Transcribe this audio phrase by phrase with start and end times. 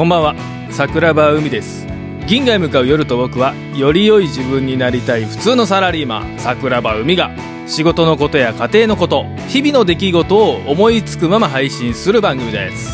[0.00, 0.34] こんばんは。
[0.70, 1.86] 桜庭海です。
[2.26, 7.30] 銀河へ向かう夜と僕はより良い自分になりたい普通のサラリーマン桜庭海が
[7.66, 12.90] 仕事のことや家庭のこと日々の出来事を思いつくまま配信する番組です。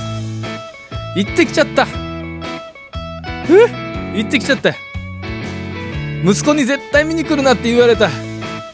[1.14, 1.86] 行ってきちゃった。
[1.86, 1.90] ふ
[3.54, 3.68] う
[4.16, 4.74] 行ってきちゃった。
[6.24, 8.10] 息子に絶対見に来るなって言われた。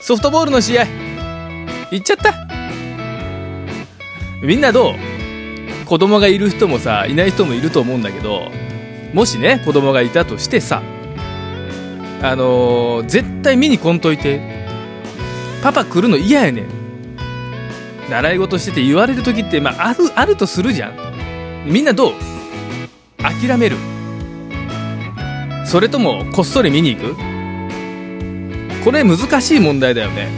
[0.00, 0.86] ソフトボールの試合。
[1.90, 2.32] 行っちゃった。
[4.42, 5.11] みんなどう？
[5.86, 8.50] 子供がいる人もさいない人もいると思うんだけど
[9.12, 10.82] もしね子供がいたとしてさ
[12.22, 14.66] あのー、絶対見に来んといて
[15.62, 16.66] パパ来るの嫌やねん。
[18.10, 21.64] 習い事してて言われる時って、まあ、あるあるとするじゃん。
[21.66, 22.12] みんなどう？
[23.18, 23.76] 諦める。
[25.64, 27.16] それともこっそり見に行く？
[28.84, 30.28] これ難しい問題だよね。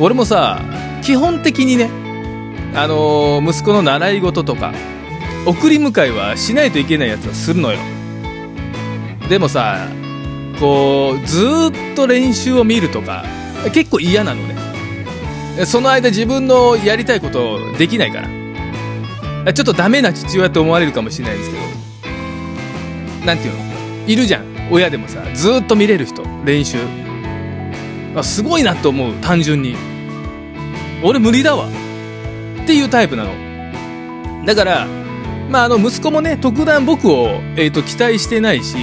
[0.00, 0.60] 俺もさ
[1.02, 1.90] 基本的にね
[2.76, 4.74] あのー、息子の習い事とか
[5.46, 7.78] 送り迎えはしないといけないやつはするのよ。
[9.30, 9.88] でもさ
[10.60, 11.38] こうず
[11.92, 13.24] っと練習を見るとか
[13.72, 14.54] 結構嫌なのね。
[15.64, 19.54] その間自分のやりたいことできないから。
[19.54, 21.62] ちょっとダメな父親と思われるかもしれないですけど。
[23.24, 23.64] 何て言うの？
[24.06, 24.44] いるじゃん。
[24.70, 26.22] 親でもさずっと見れる人。
[26.44, 26.76] 練習。
[28.14, 29.14] あすごいなと思う。
[29.14, 29.76] 単純に。
[31.02, 31.68] 俺無理だわ。
[32.66, 34.44] っていうタイプなの。
[34.44, 34.88] だから
[35.48, 38.76] まああの息子もね特段僕を、えーと、期待してないし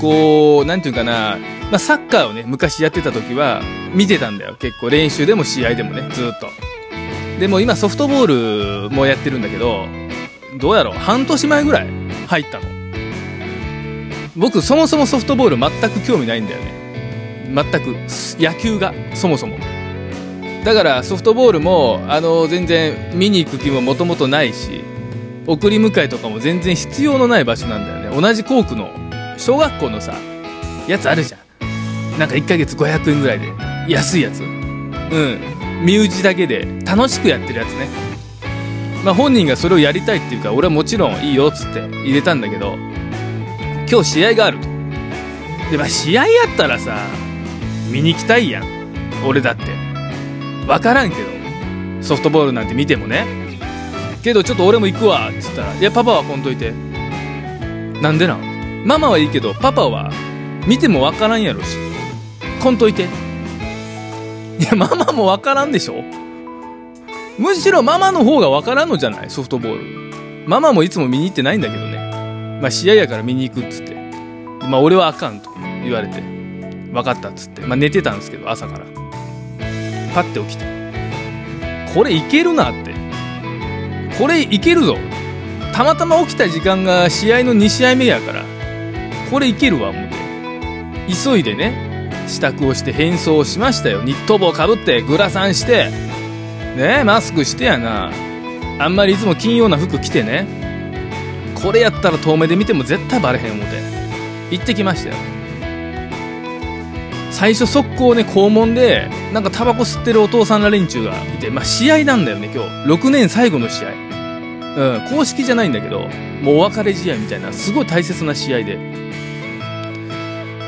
[0.00, 1.36] こう何て言うかな、
[1.70, 3.60] まあ、サッカーをね昔やってた時は
[3.92, 4.56] 見てたんだよ。
[4.58, 6.48] 結構練習でも試合でもねずっと。
[7.38, 9.86] でも今ソフトボールもやってるんだけど
[10.58, 10.94] どうやろう？
[10.94, 11.88] 半年前ぐらい
[12.26, 12.64] 入ったの。
[14.34, 16.72] 僕そもそもソフトボール全く興味ないんだよね。
[17.54, 17.94] 全く。
[18.40, 19.58] 野球がそもそも。
[20.64, 24.80] だからソフトボールもあの全然見に行く気ももともとないし
[25.46, 28.20] 送り迎えとかも全然必要のない場所なんだよね。
[28.20, 28.88] 同じ校区の
[29.36, 30.14] 小学校のさ
[30.88, 32.18] やつあるじゃん。
[32.18, 33.52] なんか1ヶ月500円ぐらいで
[33.88, 34.40] 安いやつ。
[34.40, 35.38] うん。
[35.84, 37.88] 身内だけで楽しくやってるやつね。
[39.04, 42.74] まあ本人がそれをやりたいっていうか俺はもちろんいいよっつって入れたんだけど
[43.90, 44.68] 今日試合があると。
[45.70, 46.96] でまあ試合やったらさ
[47.90, 48.64] 見に行きたいやん。
[49.26, 49.93] 俺だって。
[50.66, 51.22] 分からんけど。
[52.02, 53.26] ソフトボールなんて見てもね。
[54.22, 56.72] けどちょっと俺も行くわっつったら「いやパパは来んといて」
[58.00, 58.84] なんでなん？
[58.86, 60.10] ママはいいけどパパは
[60.66, 61.76] 見ても分からんやろし。
[62.62, 63.02] 来んといて。
[63.02, 63.06] い
[64.62, 66.02] やママも分からんでしょ？
[67.38, 69.30] むしろママの方が分からんのじゃない？
[69.30, 70.46] ソフトボール。
[70.46, 72.58] ママもいつも見に行ってないんだけどね。
[72.60, 73.94] まあ、試合やから見に行くっつって、
[74.68, 75.50] まあ、俺はあかんと
[75.82, 76.20] 言われて、
[76.92, 78.84] 分かったっつって、まあ、寝てたんですけど、朝から。
[80.14, 80.64] パッて起きて、
[81.94, 82.94] これいけるなって。
[84.18, 84.96] これいけるぞ。
[85.72, 88.44] たまたま起きた時間が試合の2試合目やから、
[89.30, 90.14] これいけるわ、思って。
[91.24, 94.02] 急いでね、支度をして変装しましたよ。
[94.02, 95.90] ニット帽かぶって、グラサンして、
[96.76, 98.10] ねマスクしてやな。
[98.78, 100.64] あんまりいつも金曜な服着てね。
[101.64, 103.80] これやったら遠目で見ても絶対バレへん思て
[104.50, 105.16] 行ってきましたよ
[107.34, 116.08] 最初速攻ね校門でなんかタバコ吸ってるお父さんら連中がいてまあ試合なんだよね今日6年最後の試合うん公式じゃないんだけど
[116.42, 118.78] もうお別れ試合みたいなすごい大切な試合で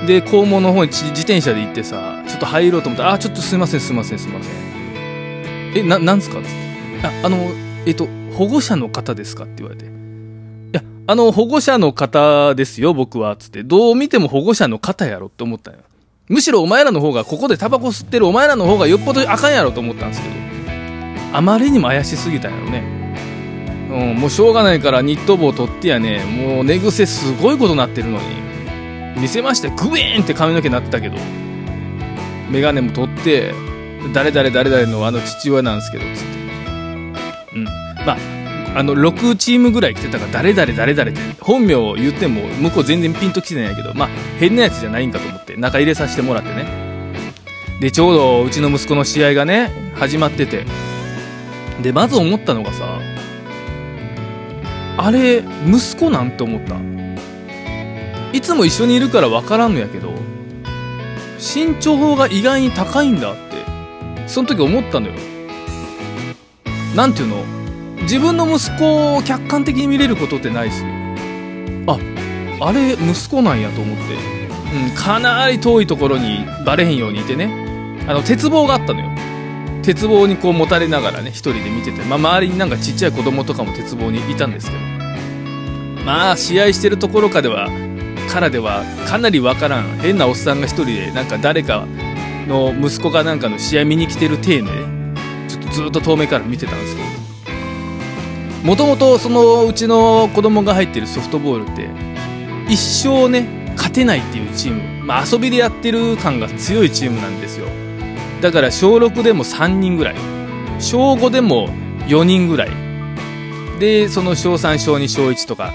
[0.06, 4.53] で校門の方に自転車で行ってさちょっと入ろうと思ったら「あちょっとすいませんすいませんすいません」
[5.78, 6.50] えななんすか?」つって
[7.06, 7.50] 「ああの
[7.87, 9.88] えっと保護者の方ですか?」って言われてい
[10.72, 13.37] やあの、保護者の方ですよ、僕は。
[13.37, 15.77] つって、どう見ても保護者の方やろって思ったよ。
[16.28, 20.34] むしろお前らの方が、ここでタバコ吸ってるお前らの方がよっぽどあかんやろと思ったんですけど、
[21.32, 22.97] あまりにも怪しすぎたんやろね。
[23.91, 28.47] うん、もうしょうがないからニット帽取ってやね、もう寝癖すごいことなってるのに。
[29.16, 31.16] 見せまして、グイーンって髪の毛なってたけど、
[32.50, 33.54] メガネも取って、
[34.12, 36.27] 誰々誰々のあの父親なんですけど、つって。
[37.54, 37.65] うん。
[37.65, 38.18] まあ、
[38.78, 44.08] あの6チームぐらい来てたから誰々誰々って本名を言っても向こう全然ピンときてないんやけどまあ
[44.38, 46.66] 変なやつじゃないんかと思って中入れさせてもらってね。
[47.80, 50.66] でちょうどうちの息子の試合がね始まってて。
[51.82, 53.00] でまず思ったのがさ
[54.98, 56.76] あれ息子なんて思った？
[58.34, 60.12] いつも一緒にいるから分からんのやけど
[61.38, 63.40] 身長法が意外に高いんだって
[64.26, 65.14] その時思ったのよ。
[66.94, 67.55] なんていうの？
[68.03, 70.83] 自分の息子を客観的に見れることってないし
[71.87, 71.98] あ
[72.60, 74.15] あれ息子なんやと思って、
[74.89, 77.66] うん、かなり遠いところにバレへんようにいてね。
[78.09, 79.10] あの鉄棒があったのよ。
[79.83, 84.97] 鉄棒にこう持たれながらね一人で見てて、まあ、周りになんかちっちゃい子供とかも鉄棒にいたんですけど。
[86.04, 87.69] まあ試合してるところかでは
[88.33, 91.84] からではかなりわからん変なおっさんが一人でなんか誰か
[92.47, 94.71] の息子かなんかの試合見に来てる体でね
[95.48, 97.05] ちょっとずっと遠目から見てたんですけど
[98.66, 101.89] もともとそのうちの子供が入ってるソフトボールって
[102.68, 103.47] 一生ね
[103.77, 107.68] 勝てないっていうチーム、まあ、遊びでやってる感が強いチームなんですよ。
[108.41, 110.16] だから小6でも3人ぐらい。
[110.80, 111.68] 小5でも
[112.09, 112.71] 4人ぐらい。
[113.78, 115.72] でその小3小2小1とか。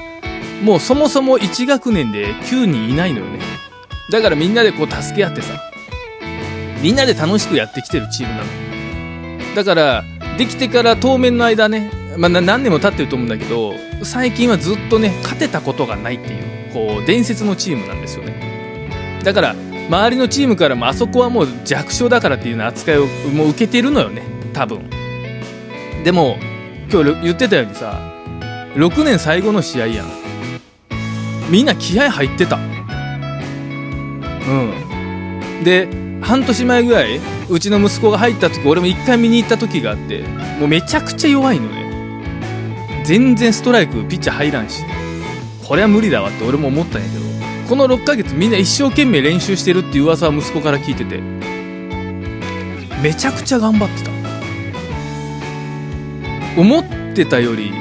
[0.61, 3.39] もうそもそも1学年で9人いないのよね。
[4.11, 5.53] だからみんなでこう助け合ってさ。
[6.81, 9.55] みんなで楽しくやってきてるチームなの。
[9.55, 10.03] だから
[10.37, 13.73] できてから当面の間ね、まあ、何年も経ってると思うんだけど
[14.03, 19.19] 最近はずっとね勝てたことがないっていうこう伝説のチームなんですよね。
[19.23, 19.55] だから
[19.89, 24.21] 周りのチームからもあそこはもう弱小だからっていうような扱いをもう受けてるのよね
[24.53, 24.87] 多分。
[26.03, 26.37] でも
[26.91, 27.99] 今日言ってたようにさ
[28.75, 30.07] 6年最後の試合やん。
[31.49, 32.57] みんな気合入ってた。
[32.57, 32.59] う
[35.59, 35.63] ん。
[35.63, 35.87] で
[36.21, 37.19] 半年前ぐらい
[37.49, 40.21] うちの息子が入った時俺も1回見に行った時があって
[40.59, 41.80] もうめちゃくちゃ弱いのね。
[43.11, 44.85] 全然ストライクピッチャー入らんし。
[45.67, 47.25] これは無理だわって俺も思ったんやけど。
[47.67, 51.19] この6ヶ月みんな一生懸命練習してるっていう噂は息子から聞いてて。
[53.03, 54.11] めちゃくちゃ頑張ってた。
[56.57, 57.73] 思ってたより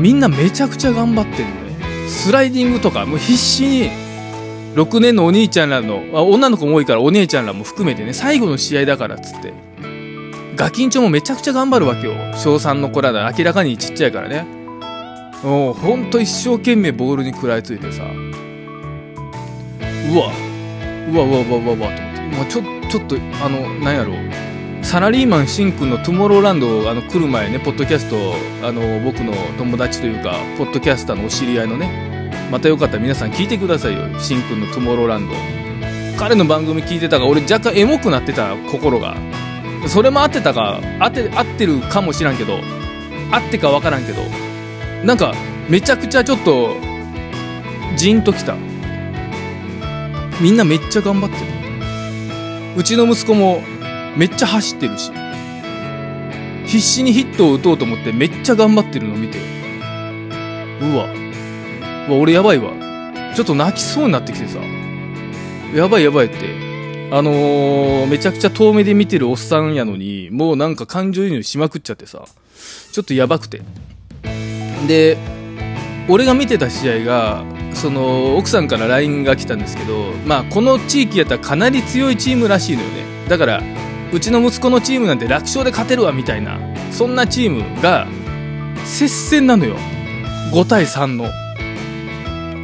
[0.00, 2.08] みんなめちゃくちゃ頑張ってるのね。
[2.08, 3.88] スライディングとかもう必死に
[4.74, 9.71] 6年のお兄ちゃんらの女の子も多いからお姉ちゃんらも含めてね最後の試合だからっつって。
[10.62, 12.12] ガキンチョもめちゃくちゃ頑張るわけよ。
[12.36, 13.28] 小3の子らだ。
[13.36, 14.46] 明らかにちっちゃいからね。
[15.42, 18.04] もうほんと一生懸命ボールに食らいついてさ。
[18.04, 18.06] う
[20.16, 20.30] わ。
[21.10, 24.84] うわうわうわうわうわと思って、まあ、ちょちょっとあのなんやろう。
[24.84, 28.16] サラリーマンしんくんの「トゥモローランド」あの来る前ねポッドキャスト
[28.64, 32.30] あの僕の友達というかポッドキャスターのお知り合いのね。
[32.52, 34.02] またよかったら皆さん聞いてくださいよ。
[34.20, 35.34] しんくんの「トゥモローランド」
[36.16, 39.16] 彼の番組聞いてたから俺若干エモくなってた心が。
[39.88, 42.58] それも合ってたか合って合ってるかもしらんけど
[43.30, 44.22] 合ってか分からんけど
[45.04, 45.34] なんか
[45.68, 46.76] めちゃくちゃちょっと
[47.96, 48.56] ジンときた。
[50.40, 51.42] みんなめっちゃ頑張ってる。
[52.76, 53.62] うちの息子も
[54.16, 55.12] めっちゃ走ってるし
[56.66, 59.38] 必死にヒットを打とうと思ってめっちゃ頑張ってるの見て
[60.80, 61.04] うわ
[62.08, 62.72] うわ俺やばいわ。
[63.34, 64.58] ちょっと泣きそうになってきてさ。
[65.74, 66.61] やばいやばいって。
[67.14, 72.24] あのー、めちゃくちゃ遠目で見てるおっさんやのにもうなんか感情移入しまくっちゃってさ
[72.90, 73.60] ちょっとやばくて。
[74.88, 75.18] で
[76.08, 77.44] 俺が見てた試合が
[77.74, 83.04] その奥さんから LINE が来たんですけど、まあ、この地域やったらかなり強いチームらしいのよね。
[83.28, 83.62] だから
[84.10, 86.58] うちの息子のチームなんて楽勝で勝てるわみたいな
[86.90, 88.06] そんなチームが
[88.86, 89.76] 接戦なのよ。
[90.50, 91.26] 5対3の。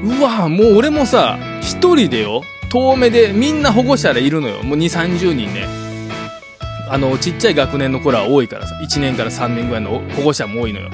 [0.05, 4.63] うわもう俺もさ1人でよ遠目でみんな保護者でいるのよ。
[4.63, 5.67] もう2 3 0人ね
[6.91, 8.75] あのちっちゃい学年の子らは多いからさ。
[8.83, 10.91] 1年から3年ぐらいの保護者も多いのよ。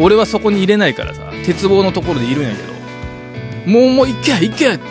[0.00, 1.30] 俺はそこに入れないからさ。
[1.44, 2.72] 鉄棒のところでいるんやけど。
[3.70, 4.84] もうもう行け行けって。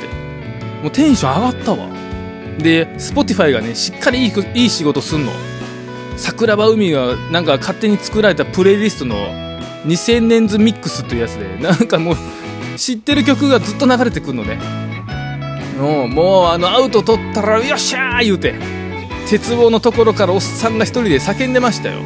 [0.83, 1.89] もうテンション上がったわ。
[2.59, 5.31] で Spotify がねしっかりいいいい仕事すんの。
[6.17, 9.15] 桜庭海がなんか勝手に作られたプレイリストの
[9.85, 11.57] 2000年ズミックスっていうやつで。
[11.57, 12.15] なんかもう
[12.75, 14.86] 知ってる曲がずっと流れてくるのね。
[15.77, 18.55] もうもうあのアウト取ったらよっしゃー言うて
[19.29, 22.01] 鉄棒のところからおっさんが一人で叫んでましたよ。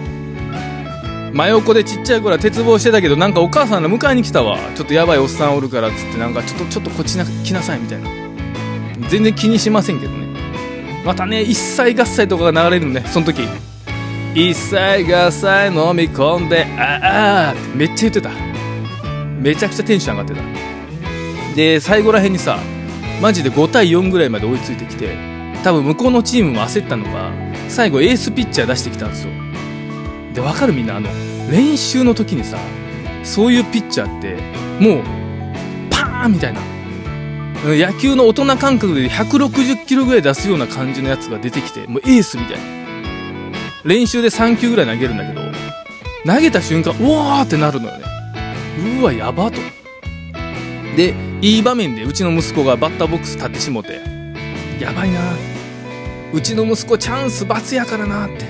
[1.34, 4.58] 真横でちっちゃい頃は鉄棒してたけどなんかお母さんが迎えに来たわ。
[4.76, 8.10] ちょっとやばいおっさんおるからっつってなんかちょっとちょっとこっちな来なさいみたいな。
[9.08, 10.28] 全然気にしませんけどね。
[11.06, 13.48] またね一切合切とかが流れるのねその時。
[14.36, 14.78] 一切
[15.16, 18.30] 合切飲み込んでああってめっちゃ言ってた。
[19.40, 21.56] めちゃくちゃテンション上がってた。
[21.56, 22.60] で最後らへんにさ
[23.22, 25.16] マジで5対4ぐらいまで追いついてきて
[25.64, 27.32] 多分向こうのチームも焦ったのが
[27.70, 29.32] 最後エースピッチャー出してきたんですよ。
[30.34, 31.08] で分かるみんなあの
[31.52, 32.58] 練習の時にさ
[33.24, 34.36] そういうピッチャーって
[34.84, 35.04] もう
[35.92, 36.62] パーンみたいな。
[37.64, 42.64] 野球の大人感覚で160キロぐらい出すような感じのやつが出てきてもうエースみたいな。
[43.84, 45.42] 練習で3球ぐらい投げるんだけど
[46.26, 48.06] 投げた瞬間うわーってなるのよね。
[49.00, 49.60] うわやばと。
[50.96, 54.02] でいい場面でうちの息子がバッターボックス立ってしもて
[54.80, 55.20] やばいな。
[56.34, 58.46] うちの息子チャンス罰やからなって。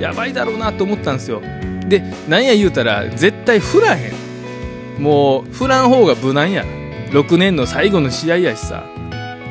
[0.00, 1.42] やばいだろうなと思ったんですよ。
[1.86, 5.02] でなんや言うたら絶対振らへん。
[5.02, 6.64] もう振らん方が無難や。
[7.10, 8.84] 6年の最後の試合やしさ。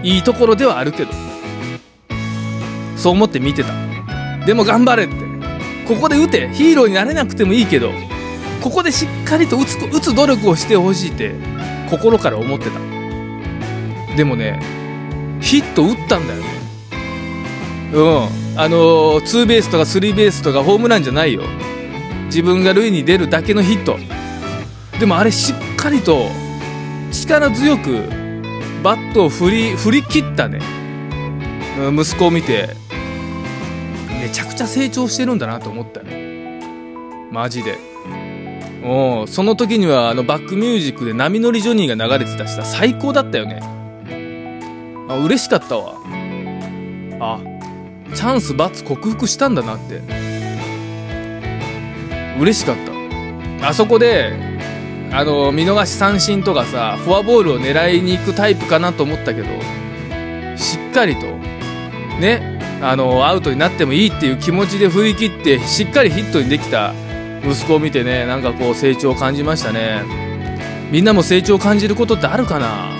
[0.03, 1.11] いいところではあるけど。
[2.95, 3.73] そう思って見てた。
[4.45, 5.15] でも頑張れって。
[5.87, 6.49] ここで打て。
[6.49, 7.91] ヒーローになれなくてもいいけど。
[8.61, 11.35] ここでしっかりと打つ打つ努力をしてほしいって。
[11.89, 12.79] 心から思ってた。
[14.15, 14.59] でもね
[15.41, 16.41] ヒット打ったんだよ。
[16.41, 16.47] ね
[17.93, 18.59] うん。
[18.59, 21.43] あの、ツーベースとかスリーベースとかホームランじゃないよ。
[22.25, 23.97] 自分が塁に出るだけのヒット。
[24.99, 26.29] でもあれしっかりと
[27.11, 28.01] 力強く
[28.83, 30.59] バットを振り振り切ったね。
[31.93, 32.69] 息子を見て。
[34.21, 36.59] めちゃくちゃ成長してるんだなと思ったね。
[37.31, 37.77] マジで。
[38.83, 43.59] おその時にはあのバックミュージックで「波乗りジョニー」が流れてたしさ最高だったよね。
[45.09, 45.95] あ嬉しかったわ。
[47.19, 47.39] あ
[48.13, 50.01] チャンスバツ克服したんだなって。
[52.39, 52.75] 嬉しかっ
[53.59, 53.67] た。
[53.69, 54.33] あそこで
[55.11, 59.47] あの見逃し三振とかさフォアボールを狙いに行くタイプかなと思ったけど
[60.57, 61.25] しっかりと
[62.19, 66.93] ねあのアウトになってもいいっていう気持ちで振り切ってしっかりヒットにできた
[67.43, 70.03] 息子を見てねなんかこう成長を感じましたね。
[70.91, 72.95] みんなも成長を感じることってあるかな？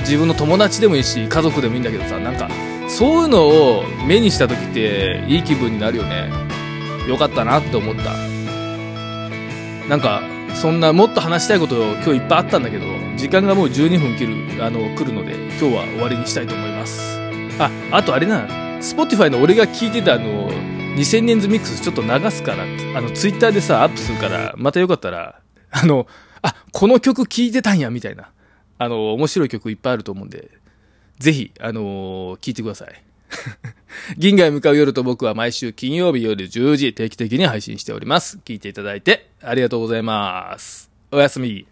[0.00, 2.48] 自分の友達でもいいし家族でもいいんだけどさなんか
[2.88, 6.30] そういうのを目にした時っていい気分になるよね。
[7.08, 8.12] よかったなって思った。
[9.88, 10.22] なんか
[10.54, 17.18] そんなもっと話したいこと今日いっぱいあったんだけど時間がもう12分切るあの来るので今日は終わりにしたいと思います。
[17.58, 18.46] ああとあれな
[18.78, 20.50] Spotify の俺が聞いてたあの
[20.96, 26.06] 2000年ズミックスちょっと流すからあの Twitter でさアップするからまたよかったらあの
[26.40, 28.30] あこの曲聴いてたんやみたいな
[28.78, 30.48] あの面白い曲いっぱいあると思うんで
[31.18, 33.02] ぜひあの聞いてください
[34.16, 38.38] 銀河へ向かう夜と僕は毎週金曜日夜10時定期的に配信しております。
[38.44, 40.90] 聞いていただいてありがとうございます。
[41.10, 41.66] おやすみ。